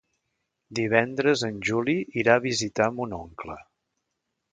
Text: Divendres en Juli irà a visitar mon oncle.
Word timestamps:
Divendres 0.77 1.43
en 1.47 1.59
Juli 1.69 1.95
irà 2.21 2.37
a 2.37 2.43
visitar 2.47 2.87
mon 3.01 3.15
oncle. 3.19 3.59